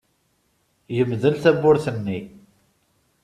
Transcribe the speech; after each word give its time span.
Yemdel 0.95 1.35
tawwurt-nni. 1.43 2.19